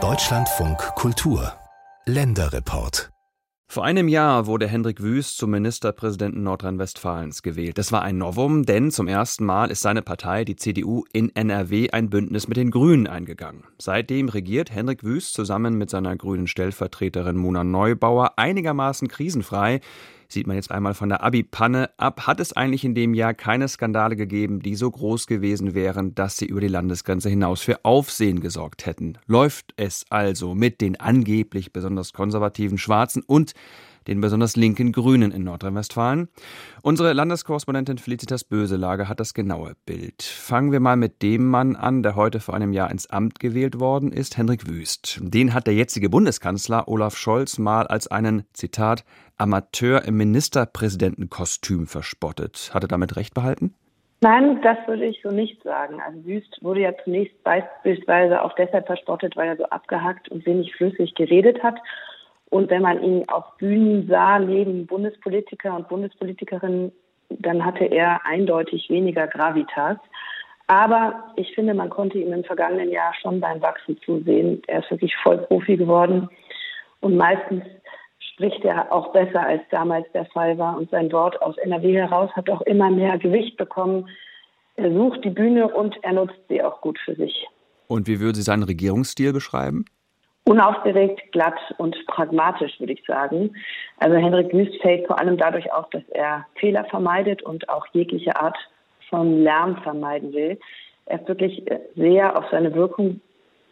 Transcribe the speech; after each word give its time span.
Deutschlandfunk 0.00 0.78
Kultur 0.94 1.52
Länderreport 2.06 3.10
vor 3.70 3.84
einem 3.84 4.08
Jahr 4.08 4.46
wurde 4.46 4.66
Hendrik 4.66 5.02
Wüst 5.02 5.36
zum 5.36 5.50
Ministerpräsidenten 5.50 6.42
Nordrhein-Westfalens 6.42 7.42
gewählt. 7.42 7.76
Das 7.76 7.92
war 7.92 8.00
ein 8.00 8.16
Novum, 8.16 8.64
denn 8.64 8.90
zum 8.90 9.08
ersten 9.08 9.44
Mal 9.44 9.70
ist 9.70 9.82
seine 9.82 10.00
Partei, 10.00 10.46
die 10.46 10.56
CDU, 10.56 11.04
in 11.12 11.34
NRW 11.36 11.90
ein 11.90 12.08
Bündnis 12.08 12.48
mit 12.48 12.56
den 12.56 12.70
Grünen 12.70 13.06
eingegangen. 13.06 13.64
Seitdem 13.78 14.30
regiert 14.30 14.70
Hendrik 14.70 15.04
Wüst 15.04 15.34
zusammen 15.34 15.76
mit 15.76 15.90
seiner 15.90 16.16
grünen 16.16 16.46
Stellvertreterin 16.46 17.36
Mona 17.36 17.62
Neubauer 17.62 18.38
einigermaßen 18.38 19.08
krisenfrei 19.08 19.80
sieht 20.30 20.46
man 20.46 20.56
jetzt 20.56 20.70
einmal 20.70 20.94
von 20.94 21.08
der 21.08 21.22
Abi-Panne 21.24 21.90
ab. 21.96 22.26
Hat 22.26 22.38
es 22.40 22.52
eigentlich 22.52 22.84
in 22.84 22.94
dem 22.94 23.14
Jahr 23.14 23.34
keine 23.34 23.66
Skandale 23.66 24.14
gegeben, 24.14 24.60
die 24.60 24.74
so 24.74 24.90
groß 24.90 25.26
gewesen 25.26 25.74
wären, 25.74 26.14
dass 26.14 26.36
sie 26.36 26.46
über 26.46 26.60
die 26.60 26.68
Landesgrenze 26.68 27.30
hinaus 27.30 27.62
für 27.62 27.84
Aufsehen 27.84 28.40
gesorgt 28.40 28.84
hätten? 28.84 29.18
Läuft 29.26 29.72
es 29.76 30.04
also 30.10 30.54
mit 30.54 30.80
den 30.80 31.00
angeblich 31.00 31.72
besonders 31.72 32.12
konservativen 32.12 32.78
Schwarzen 32.78 33.22
und 33.26 33.52
den 34.08 34.20
besonders 34.20 34.56
linken 34.56 34.92
Grünen 34.92 35.30
in 35.30 35.44
Nordrhein-Westfalen. 35.44 36.28
Unsere 36.82 37.12
Landeskorrespondentin 37.12 37.98
Felicitas 37.98 38.42
Böselager 38.42 39.08
hat 39.08 39.20
das 39.20 39.34
genaue 39.34 39.74
Bild. 39.86 40.22
Fangen 40.22 40.72
wir 40.72 40.80
mal 40.80 40.96
mit 40.96 41.22
dem 41.22 41.46
Mann 41.46 41.76
an, 41.76 42.02
der 42.02 42.16
heute 42.16 42.40
vor 42.40 42.54
einem 42.54 42.72
Jahr 42.72 42.90
ins 42.90 43.08
Amt 43.08 43.38
gewählt 43.38 43.78
worden 43.78 44.12
ist, 44.12 44.36
Hendrik 44.36 44.66
Wüst. 44.66 45.20
Den 45.22 45.54
hat 45.54 45.66
der 45.66 45.74
jetzige 45.74 46.08
Bundeskanzler 46.08 46.88
Olaf 46.88 47.16
Scholz 47.16 47.58
mal 47.58 47.86
als 47.86 48.08
einen, 48.08 48.44
Zitat, 48.52 49.04
Amateur 49.36 50.04
im 50.04 50.16
Ministerpräsidentenkostüm 50.16 51.86
verspottet. 51.86 52.70
Hat 52.74 52.82
er 52.82 52.88
damit 52.88 53.16
recht 53.16 53.34
behalten? 53.34 53.74
Nein, 54.20 54.60
das 54.62 54.78
würde 54.88 55.04
ich 55.04 55.20
so 55.22 55.30
nicht 55.30 55.62
sagen. 55.62 56.00
Also 56.04 56.24
Wüst 56.24 56.58
wurde 56.60 56.80
ja 56.80 56.92
zunächst 57.04 57.40
beispielsweise 57.44 58.42
auch 58.42 58.52
deshalb 58.54 58.86
verspottet, 58.86 59.36
weil 59.36 59.48
er 59.48 59.56
so 59.56 59.64
abgehackt 59.66 60.28
und 60.28 60.44
wenig 60.44 60.74
flüssig 60.74 61.14
geredet 61.14 61.62
hat. 61.62 61.76
Und 62.50 62.70
wenn 62.70 62.82
man 62.82 63.02
ihn 63.02 63.28
auf 63.28 63.44
Bühnen 63.58 64.06
sah, 64.08 64.38
neben 64.38 64.86
Bundespolitiker 64.86 65.74
und 65.74 65.88
Bundespolitikerinnen, 65.88 66.92
dann 67.28 67.64
hatte 67.64 67.84
er 67.84 68.24
eindeutig 68.24 68.88
weniger 68.88 69.26
Gravitas. 69.26 69.98
Aber 70.66 71.32
ich 71.36 71.54
finde, 71.54 71.74
man 71.74 71.90
konnte 71.90 72.18
ihm 72.18 72.32
im 72.32 72.44
vergangenen 72.44 72.90
Jahr 72.90 73.14
schon 73.20 73.40
beim 73.40 73.60
Wachsen 73.60 73.98
zusehen. 74.04 74.62
Er 74.66 74.80
ist 74.80 74.90
wirklich 74.90 75.14
Vollprofi 75.22 75.76
geworden. 75.76 76.28
Und 77.00 77.16
meistens 77.16 77.64
spricht 78.18 78.64
er 78.64 78.92
auch 78.92 79.12
besser, 79.12 79.46
als 79.46 79.62
damals 79.70 80.06
der 80.12 80.26
Fall 80.26 80.58
war. 80.58 80.76
Und 80.76 80.90
sein 80.90 81.10
Wort 81.12 81.40
aus 81.42 81.56
NRW 81.58 81.94
heraus 81.94 82.30
hat 82.34 82.50
auch 82.50 82.60
immer 82.62 82.90
mehr 82.90 83.18
Gewicht 83.18 83.56
bekommen. 83.56 84.08
Er 84.76 84.92
sucht 84.92 85.24
die 85.24 85.30
Bühne 85.30 85.68
und 85.68 85.96
er 86.02 86.12
nutzt 86.12 86.40
sie 86.48 86.62
auch 86.62 86.80
gut 86.80 86.98
für 87.04 87.14
sich. 87.14 87.46
Und 87.88 88.06
wie 88.06 88.20
würden 88.20 88.34
Sie 88.34 88.42
seinen 88.42 88.62
Regierungsstil 88.62 89.32
beschreiben? 89.32 89.86
Unaufgeregt, 90.48 91.30
glatt 91.32 91.58
und 91.76 91.94
pragmatisch, 92.06 92.80
würde 92.80 92.94
ich 92.94 93.04
sagen. 93.06 93.54
Also 93.98 94.16
Henrik 94.16 94.52
Wüst 94.54 94.80
fällt 94.80 95.06
vor 95.06 95.20
allem 95.20 95.36
dadurch 95.36 95.70
auf, 95.72 95.90
dass 95.90 96.02
er 96.08 96.46
Fehler 96.54 96.84
vermeidet 96.86 97.42
und 97.42 97.68
auch 97.68 97.86
jegliche 97.92 98.34
Art 98.40 98.56
von 99.10 99.42
Lärm 99.42 99.76
vermeiden 99.82 100.32
will. 100.32 100.58
Er 101.04 101.20
ist 101.20 101.28
wirklich 101.28 101.64
sehr 101.96 102.36
auf 102.36 102.46
seine 102.50 102.74
Wirkung 102.74 103.20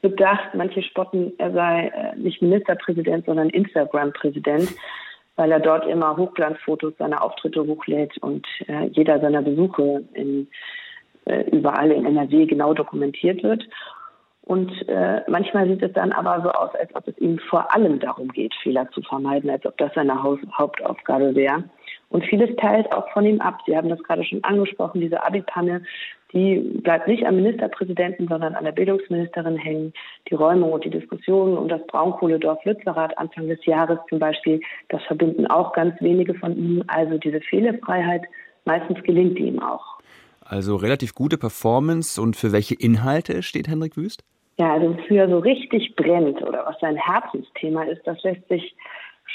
bedacht. 0.03 0.55
Manche 0.55 0.83
spotten, 0.83 1.33
er 1.39 1.53
sei 1.53 1.89
äh, 1.89 2.17
nicht 2.17 2.43
Ministerpräsident, 2.43 3.25
sondern 3.25 3.49
Instagram-Präsident, 3.49 4.75
weil 5.37 5.53
er 5.53 5.61
dort 5.61 5.87
immer 5.87 6.17
Hochglanzfotos 6.17 6.93
seiner 6.99 7.23
Auftritte 7.23 7.67
hochlädt 7.67 8.19
und 8.19 8.47
äh, 8.69 8.89
jeder 8.93 9.19
seiner 9.21 9.41
Besuche 9.41 10.05
in, 10.13 10.49
äh, 11.25 11.43
überall 11.51 11.91
in 11.91 12.05
NRW 12.05 12.45
genau 12.45 12.75
dokumentiert 12.75 13.43
wird. 13.43 13.67
Und 14.47 14.71
äh, 14.89 15.23
manchmal 15.27 15.67
sieht 15.67 15.83
es 15.83 15.93
dann 15.93 16.13
aber 16.13 16.41
so 16.41 16.51
aus, 16.51 16.71
als 16.77 16.95
ob 16.95 17.09
es 17.09 17.19
ihm 17.19 17.37
vor 17.51 17.75
allem 17.75 17.99
darum 17.99 18.29
geht, 18.29 18.55
Fehler 18.63 18.89
zu 18.93 19.03
vermeiden, 19.03 19.51
als 19.51 19.67
ob 19.67 19.77
das 19.77 19.93
seine 19.95 20.23
Haus 20.23 20.39
Hauptaufgabe 20.57 21.35
wäre. 21.35 21.65
Und 22.11 22.25
vieles 22.25 22.55
teilt 22.55 22.93
auch 22.93 23.11
von 23.11 23.27
ihm 23.27 23.41
ab. 23.41 23.59
Sie 23.67 23.77
haben 23.77 23.89
das 23.89 24.01
gerade 24.05 24.23
schon 24.23 24.45
angesprochen, 24.45 25.01
diese 25.01 25.25
Abi-Panne, 25.27 25.83
die 26.33 26.59
bleibt 26.81 27.09
nicht 27.09 27.27
am 27.27 27.37
Ministerpräsidenten, 27.37 28.29
sondern 28.29 28.55
an 28.55 28.63
der 28.63 28.71
Bildungsministerin 28.71 29.57
hängen. 29.57 29.93
Die 30.31 30.35
Räumung 30.35 30.73
und 30.73 30.85
die 30.85 30.91
Diskussionen 30.91 31.59
um 31.59 31.67
das 31.67 31.85
Braunkohledorf 31.89 32.65
Lützerath 32.65 33.19
Anfang 33.19 33.49
des 33.49 33.65
Jahres 33.65 33.99
zum 34.09 34.21
Beispiel, 34.21 34.61
das 34.91 35.03
verbinden 35.05 35.49
auch 35.49 35.73
ganz 35.73 36.01
wenige 36.01 36.35
von 36.35 36.57
ihm. 36.57 36.85
Also 36.87 37.19
diese 37.19 37.41
Fehlerfreiheit, 37.41 38.23
meistens 38.65 39.03
gelingt 39.03 39.41
ihm 39.41 39.61
auch. 39.61 39.99
Also 40.41 40.77
relativ 40.77 41.17
gute 41.17 41.37
Performance. 41.37 42.21
Und 42.21 42.37
für 42.37 42.53
welche 42.53 42.77
Inhalte 42.77 43.43
steht 43.43 43.67
Hendrik 43.67 43.97
Wüst? 43.97 44.23
Ja, 44.59 44.73
also 44.73 44.97
wofür 44.97 45.29
so 45.29 45.39
richtig 45.39 45.97
brennt 45.97 46.43
oder 46.43 46.65
was 46.67 46.79
sein 46.81 46.97
Herzensthema 46.97 47.85
ist, 47.85 48.07
das 48.07 48.23
lässt 48.23 48.49
sich 48.49 48.75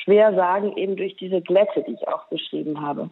schwer 0.03 0.33
sagen, 0.33 0.75
eben 0.77 0.95
durch 0.95 1.15
diese 1.17 1.41
Glätte, 1.41 1.83
die 1.87 1.93
ich 1.93 2.07
auch 2.07 2.27
beschrieben 2.27 2.81
habe. 2.81 3.09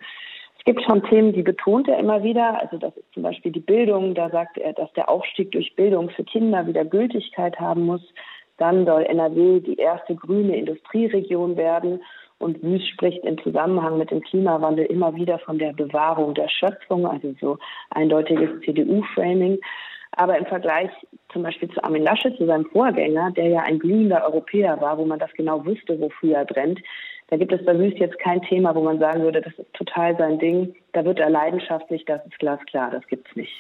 Es 0.57 0.65
gibt 0.65 0.83
schon 0.83 1.03
Themen, 1.03 1.33
die 1.33 1.43
betont 1.43 1.87
er 1.87 1.99
immer 1.99 2.23
wieder. 2.23 2.59
Also 2.61 2.77
das 2.77 2.95
ist 2.97 3.13
zum 3.13 3.23
Beispiel 3.23 3.51
die 3.51 3.61
Bildung. 3.61 4.13
Da 4.13 4.29
sagt 4.29 4.57
er, 4.57 4.73
dass 4.73 4.91
der 4.93 5.09
Aufstieg 5.09 5.51
durch 5.51 5.75
Bildung 5.75 6.09
für 6.09 6.23
Kinder 6.23 6.67
wieder 6.67 6.83
Gültigkeit 6.83 7.59
haben 7.59 7.85
muss. 7.85 8.01
Dann 8.57 8.85
soll 8.85 9.03
NRW 9.03 9.61
die 9.61 9.77
erste 9.77 10.15
grüne 10.15 10.57
Industrieregion 10.57 11.55
werden. 11.55 12.03
Und 12.39 12.61
Wüst 12.61 12.87
spricht 12.89 13.23
im 13.23 13.41
Zusammenhang 13.41 13.97
mit 13.97 14.11
dem 14.11 14.21
Klimawandel 14.21 14.85
immer 14.85 15.15
wieder 15.15 15.39
von 15.39 15.59
der 15.59 15.73
Bewahrung 15.73 16.33
der 16.33 16.49
Schöpfung, 16.49 17.05
also 17.05 17.33
so 17.39 17.57
eindeutiges 17.91 18.61
CDU-Framing. 18.61 19.59
Aber 20.19 20.37
im 20.37 20.45
Vergleich 20.47 20.91
zum 21.31 21.43
Beispiel 21.43 21.69
zu 21.69 21.81
Armin 21.81 22.03
Laschet, 22.03 22.35
zu 22.35 22.45
seinem 22.45 22.65
Vorgänger, 22.65 23.31
der 23.31 23.47
ja 23.47 23.61
ein 23.61 23.79
glühender 23.79 24.25
Europäer 24.25 24.81
war, 24.81 24.97
wo 24.97 25.05
man 25.05 25.17
das 25.17 25.31
genau 25.31 25.65
wusste, 25.65 25.97
wofür 26.01 26.35
er 26.35 26.45
brennt, 26.45 26.81
da 27.29 27.37
gibt 27.37 27.53
es 27.53 27.63
bei 27.63 27.77
Wüst 27.79 27.99
jetzt 27.99 28.19
kein 28.19 28.41
Thema, 28.41 28.75
wo 28.75 28.81
man 28.81 28.99
sagen 28.99 29.21
würde, 29.21 29.39
das 29.39 29.53
ist 29.57 29.73
total 29.73 30.17
sein 30.17 30.37
Ding. 30.37 30.75
Da 30.91 31.05
wird 31.05 31.19
er 31.19 31.29
leidenschaftlich, 31.29 32.03
das 32.03 32.25
ist 32.25 32.37
glasklar, 32.37 32.91
das 32.91 33.07
gibt's 33.07 33.33
nicht. 33.35 33.53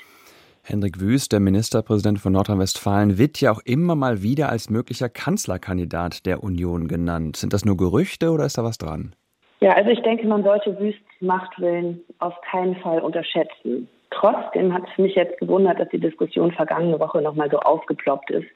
Hendrik 0.63 0.99
Wüst, 0.99 1.31
der 1.31 1.39
Ministerpräsident 1.39 2.19
von 2.19 2.33
Nordrhein-Westfalen, 2.33 3.17
wird 3.17 3.39
ja 3.39 3.53
auch 3.53 3.61
immer 3.63 3.95
mal 3.95 4.21
wieder 4.21 4.49
als 4.49 4.69
möglicher 4.69 5.07
Kanzlerkandidat 5.07 6.25
der 6.25 6.43
Union 6.43 6.89
genannt. 6.89 7.37
Sind 7.37 7.53
das 7.53 7.63
nur 7.63 7.77
Gerüchte 7.77 8.31
oder 8.31 8.45
ist 8.45 8.57
da 8.57 8.65
was 8.65 8.77
dran? 8.77 9.15
Ja, 9.61 9.75
also 9.75 9.91
ich 9.91 10.01
denke, 10.01 10.27
man 10.27 10.43
sollte 10.43 10.77
Wüsts 10.77 10.99
Machtwillen 11.21 12.01
auf 12.19 12.33
keinen 12.51 12.75
Fall 12.77 12.99
unterschätzen. 12.99 13.87
Trotzdem 14.11 14.73
hat 14.73 14.83
es 14.91 14.97
mich 14.97 15.15
jetzt 15.15 15.39
gewundert, 15.39 15.79
dass 15.79 15.89
die 15.89 15.99
Diskussion 15.99 16.51
vergangene 16.51 16.99
Woche 16.99 17.21
nochmal 17.21 17.49
so 17.51 17.59
aufgeploppt 17.59 18.31
ist. 18.31 18.47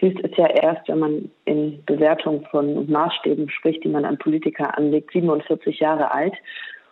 Dies 0.00 0.18
ist 0.20 0.36
ja 0.36 0.46
erst, 0.46 0.88
wenn 0.88 0.98
man 0.98 1.30
in 1.44 1.82
Bewertung 1.86 2.44
von 2.50 2.90
Maßstäben 2.90 3.48
spricht, 3.48 3.84
die 3.84 3.88
man 3.88 4.04
an 4.04 4.18
Politiker 4.18 4.76
anlegt, 4.76 5.12
47 5.12 5.78
Jahre 5.78 6.12
alt. 6.12 6.34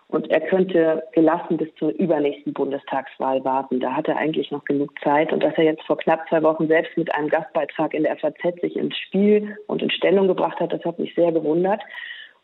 Und 0.09 0.31
er 0.31 0.41
könnte 0.41 1.03
gelassen 1.13 1.57
bis 1.57 1.75
zur 1.77 1.91
übernächsten 1.91 2.53
Bundestagswahl 2.53 3.43
warten. 3.45 3.81
Da 3.81 3.95
hat 3.95 4.09
er 4.09 4.19
eigentlich 4.19 4.51
noch 4.51 4.65
genug 4.67 4.93
Zeit. 5.03 5.33
Und 5.33 5.43
dass 5.43 5.55
er 5.57 5.65
jetzt 5.65 5.83
vor 5.85 5.97
knapp 5.97 6.29
zwei 6.29 6.43
Wochen 6.43 6.69
selbst 6.69 6.97
mit 6.99 7.13
einem 7.15 7.29
Gastbeitrag 7.29 7.95
in 7.95 8.03
der 8.03 8.19
FAZ 8.19 8.61
sich 8.61 8.77
ins 8.77 8.97
Spiel 8.97 9.57
und 9.67 9.83
in 9.83 9.91
Stellung 9.91 10.29
gebracht 10.29 10.61
hat, 10.61 10.73
das 10.73 10.85
hat 10.85 10.99
mich 10.99 11.15
sehr 11.15 11.33
gewundert. 11.33 11.81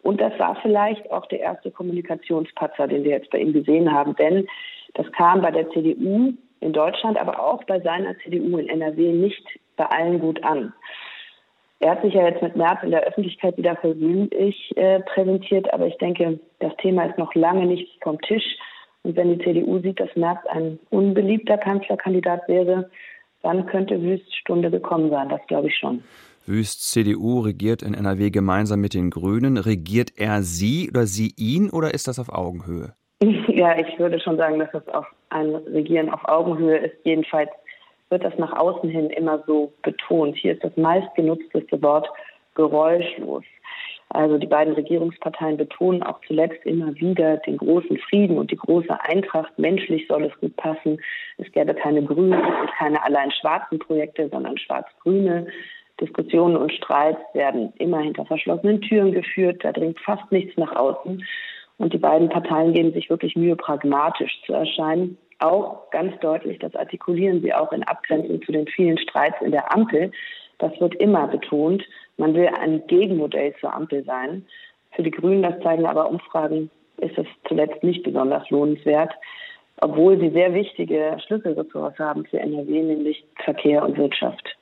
Und 0.02 0.20
das 0.20 0.32
war 0.38 0.56
vielleicht 0.62 1.10
auch 1.10 1.26
der 1.26 1.40
erste 1.40 1.70
Kommunikationspatzer, 1.70 2.88
den 2.88 3.04
wir 3.04 3.10
jetzt 3.10 3.30
bei 3.30 3.38
ihm 3.38 3.52
gesehen 3.52 3.92
haben. 3.92 4.16
Denn 4.16 4.48
das 4.94 5.10
kam 5.12 5.42
bei 5.42 5.50
der 5.50 5.70
CDU 5.70 6.32
in 6.60 6.72
Deutschland, 6.72 7.18
aber 7.18 7.42
auch 7.42 7.62
bei 7.64 7.80
seiner 7.80 8.16
CDU 8.18 8.58
in 8.58 8.68
NRW 8.68 9.12
nicht 9.12 9.44
bei 9.76 9.86
allen 9.86 10.18
gut 10.18 10.42
an. 10.42 10.72
Er 11.80 11.92
hat 11.92 12.02
sich 12.02 12.14
ja 12.14 12.26
jetzt 12.26 12.42
mit 12.42 12.56
März 12.56 12.80
in 12.82 12.90
der 12.90 13.04
Öffentlichkeit 13.04 13.56
wieder 13.56 13.76
versöhnlich 13.76 14.76
äh, 14.76 15.00
präsentiert, 15.00 15.72
aber 15.72 15.86
ich 15.86 15.96
denke, 15.98 16.40
das 16.58 16.74
Thema 16.78 17.04
ist 17.04 17.18
noch 17.18 17.34
lange 17.34 17.66
nicht 17.66 18.02
vom 18.02 18.20
Tisch. 18.22 18.44
Und 19.04 19.16
wenn 19.16 19.38
die 19.38 19.44
CDU 19.44 19.78
sieht, 19.78 20.00
dass 20.00 20.14
Merz 20.16 20.44
ein 20.48 20.80
unbeliebter 20.90 21.56
Kanzlerkandidat 21.56 22.48
wäre, 22.48 22.90
dann 23.42 23.66
könnte 23.66 24.02
Wüst 24.02 24.34
Stunde 24.34 24.70
gekommen 24.72 25.10
sein. 25.10 25.28
Das 25.28 25.40
glaube 25.46 25.68
ich 25.68 25.76
schon. 25.76 26.02
Wüst 26.46 26.90
CDU 26.90 27.40
regiert 27.40 27.82
in 27.82 27.94
NRW 27.94 28.30
gemeinsam 28.30 28.80
mit 28.80 28.94
den 28.94 29.10
Grünen. 29.10 29.56
Regiert 29.56 30.12
er 30.16 30.42
Sie 30.42 30.88
oder 30.90 31.06
Sie 31.06 31.32
ihn 31.36 31.70
oder 31.70 31.94
ist 31.94 32.08
das 32.08 32.18
auf 32.18 32.30
Augenhöhe? 32.30 32.94
Ja, 33.48 33.76
ich 33.78 33.98
würde 33.98 34.20
schon 34.20 34.36
sagen, 34.36 34.58
dass 34.58 34.70
das 34.72 34.86
auf 34.88 35.06
ein 35.30 35.54
Regieren 35.54 36.10
auf 36.10 36.24
Augenhöhe 36.24 36.78
ist. 36.78 36.96
Jedenfalls 37.04 37.50
wird 38.10 38.24
das 38.24 38.36
nach 38.38 38.52
außen 38.52 38.88
hin 38.88 39.10
immer 39.10 39.42
so 39.46 39.72
betont. 39.82 40.36
Hier 40.36 40.54
ist 40.54 40.64
das 40.64 40.76
meistgenutzteste 40.76 41.82
Wort 41.82 42.08
geräuschlos. 42.54 43.44
Also 44.10 44.38
die 44.38 44.46
beiden 44.46 44.72
Regierungsparteien 44.72 45.58
betonen 45.58 46.02
auch 46.02 46.18
zuletzt 46.26 46.64
immer 46.64 46.94
wieder 46.94 47.36
den 47.38 47.58
großen 47.58 47.98
Frieden 47.98 48.38
und 48.38 48.50
die 48.50 48.56
große 48.56 48.98
Eintracht. 49.02 49.58
Menschlich 49.58 50.06
soll 50.08 50.24
es 50.24 50.40
gut 50.40 50.56
passen. 50.56 50.98
Es 51.36 51.50
gäbe 51.52 51.74
keine 51.74 52.02
grünen 52.02 52.40
und 52.40 52.70
keine 52.78 53.04
allein 53.04 53.30
schwarzen 53.32 53.78
Projekte, 53.78 54.30
sondern 54.30 54.56
schwarz-grüne. 54.56 55.48
Diskussionen 56.00 56.56
und 56.56 56.72
Streits 56.72 57.20
werden 57.34 57.72
immer 57.78 58.00
hinter 58.00 58.24
verschlossenen 58.24 58.80
Türen 58.80 59.12
geführt. 59.12 59.62
Da 59.62 59.72
dringt 59.72 60.00
fast 60.00 60.30
nichts 60.32 60.56
nach 60.56 60.74
außen. 60.74 61.22
Und 61.78 61.92
die 61.92 61.98
beiden 61.98 62.28
Parteien 62.28 62.74
geben 62.74 62.92
sich 62.92 63.08
wirklich 63.08 63.36
Mühe, 63.36 63.56
pragmatisch 63.56 64.42
zu 64.44 64.52
erscheinen. 64.52 65.16
auch 65.40 65.88
ganz 65.90 66.18
deutlich, 66.18 66.58
das 66.58 66.74
artikulieren 66.74 67.40
sie 67.40 67.54
auch 67.54 67.72
in 67.72 67.84
Abgrenzung 67.84 68.42
zu 68.42 68.50
den 68.50 68.66
vielen 68.66 68.98
Streits 68.98 69.40
in 69.40 69.52
der 69.52 69.72
Ampel. 69.72 70.10
Das 70.58 70.72
wird 70.80 70.96
immer 70.96 71.28
betont. 71.28 71.84
Man 72.16 72.34
will 72.34 72.48
ein 72.48 72.84
Gegenmodell 72.88 73.54
zur 73.60 73.72
Ampel 73.72 74.02
sein. 74.04 74.44
Für 74.96 75.04
die 75.04 75.12
Grünen, 75.12 75.44
das 75.44 75.60
zeigen 75.62 75.86
aber 75.86 76.10
Umfragen, 76.10 76.70
ist 76.96 77.16
es 77.16 77.26
zuletzt 77.46 77.84
nicht 77.84 78.02
besonders 78.02 78.50
lohnenswert, 78.50 79.12
obwohl 79.80 80.18
sie 80.18 80.30
sehr 80.30 80.52
wichtige 80.52 81.16
Schlüsselressorts 81.24 82.00
haben 82.00 82.26
für 82.26 82.40
NRW, 82.40 82.82
nämlich 82.82 83.24
Verkehr 83.44 83.84
und 83.84 83.96
Wirtschaft. 83.96 84.56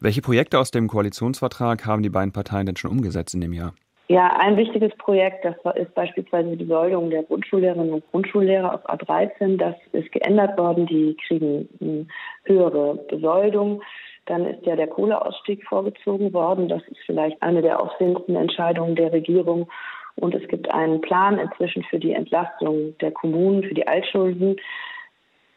Welche 0.00 0.22
Projekte 0.22 0.58
aus 0.58 0.70
dem 0.70 0.88
Koalitionsvertrag 0.88 1.84
haben 1.84 2.02
die 2.02 2.08
beiden 2.08 2.32
Parteien 2.32 2.64
denn 2.64 2.76
schon 2.76 2.92
umgesetzt 2.92 3.34
in 3.34 3.42
dem 3.42 3.52
Jahr? 3.52 3.74
Ja, 4.10 4.28
ein 4.38 4.56
wichtiges 4.56 4.96
Projekt, 4.96 5.44
das 5.44 5.54
ist 5.76 5.94
beispielsweise 5.94 6.56
die 6.56 6.64
Besoldung 6.64 7.10
der 7.10 7.24
Grundschullehrerinnen 7.24 7.92
und 7.92 8.10
Grundschullehrer 8.10 8.74
auf 8.74 8.88
A13. 8.88 9.58
Das 9.58 9.74
ist 9.92 10.10
geändert 10.12 10.56
worden. 10.56 10.86
Die 10.86 11.14
kriegen 11.26 11.68
eine 11.78 12.06
höhere 12.44 12.94
Besoldung. 13.10 13.82
Dann 14.24 14.46
ist 14.46 14.64
ja 14.64 14.76
der 14.76 14.86
Kohleausstieg 14.86 15.62
vorgezogen 15.66 16.32
worden. 16.32 16.68
Das 16.68 16.82
ist 16.88 17.00
vielleicht 17.04 17.42
eine 17.42 17.60
der 17.60 17.82
aufsehendsten 17.82 18.34
Entscheidungen 18.34 18.96
der 18.96 19.12
Regierung. 19.12 19.68
Und 20.16 20.34
es 20.34 20.48
gibt 20.48 20.70
einen 20.72 21.02
Plan 21.02 21.38
inzwischen 21.38 21.84
für 21.84 21.98
die 21.98 22.12
Entlastung 22.12 22.96
der 23.02 23.12
Kommunen, 23.12 23.62
für 23.62 23.74
die 23.74 23.86
Altschulden. 23.86 24.56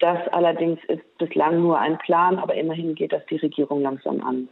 Das 0.02 0.18
allerdings 0.32 0.80
ist 0.88 1.04
bislang 1.20 1.62
nur 1.62 1.78
ein 1.78 1.98
Plan, 2.00 2.40
aber 2.40 2.56
immerhin 2.56 2.96
geht 2.96 3.14
das 3.14 3.24
die 3.28 3.38
Regierung 3.38 3.82
langsam 3.82 4.20
an. 4.22 4.50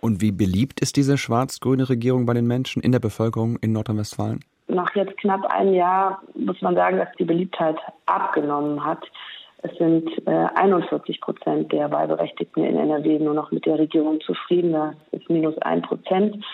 Und 0.00 0.20
wie 0.20 0.32
beliebt 0.32 0.80
ist 0.80 0.96
diese 0.96 1.16
schwarz-grüne 1.16 1.88
Regierung 1.88 2.26
bei 2.26 2.34
den 2.34 2.48
Menschen 2.48 2.82
in 2.82 2.90
der 2.90 2.98
Bevölkerung 2.98 3.58
in 3.60 3.72
Nordrhein-Westfalen? 3.72 4.40
Nach 4.66 4.92
jetzt 4.96 5.16
knapp 5.18 5.44
einem 5.46 5.72
Jahr 5.72 6.20
muss 6.34 6.60
man 6.62 6.74
sagen, 6.74 6.98
dass 6.98 7.08
die 7.16 7.24
Beliebtheit 7.24 7.76
abgenommen 8.06 8.84
hat. 8.84 9.04
Es 9.62 9.70
sind 9.78 10.10
äh, 10.26 10.46
41 10.56 11.20
Prozent 11.20 11.72
der 11.72 11.90
Wahlberechtigten 11.92 12.64
in 12.64 12.76
NRW 12.76 13.20
nur 13.20 13.34
noch 13.34 13.52
mit 13.52 13.66
der 13.66 13.78
Regierung 13.78 14.20
zufrieden. 14.20 14.72
Das 14.72 14.94
ist 15.12 15.30
minus 15.30 15.56
ein 15.58 15.80
Prozent. 15.82 16.44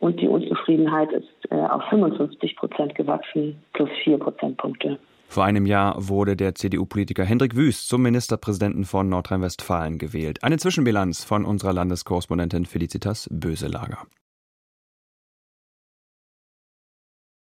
Und 0.00 0.20
die 0.20 0.28
Unzufriedenheit 0.28 1.10
ist 1.12 1.50
äh, 1.50 1.54
auf 1.54 1.82
55 1.88 2.56
Prozent 2.56 2.94
gewachsen, 2.94 3.62
plus 3.72 3.88
vier 4.04 4.18
Prozentpunkte. 4.18 4.98
Vor 5.28 5.44
einem 5.44 5.66
Jahr 5.66 6.08
wurde 6.08 6.36
der 6.36 6.54
CDU-Politiker 6.54 7.24
Hendrik 7.24 7.56
Wüst 7.56 7.88
zum 7.88 8.02
Ministerpräsidenten 8.02 8.84
von 8.84 9.08
Nordrhein-Westfalen 9.08 9.98
gewählt. 9.98 10.42
Eine 10.42 10.58
Zwischenbilanz 10.58 11.24
von 11.24 11.44
unserer 11.44 11.72
Landeskorrespondentin 11.72 12.64
Felicitas 12.64 13.28
Böselager. 13.30 14.06